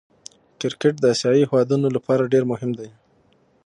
[0.59, 2.89] کرکټ د آسيايي هېوادو له پاره ډېر مهم دئ.